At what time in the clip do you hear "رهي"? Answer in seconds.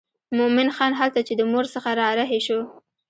2.19-2.39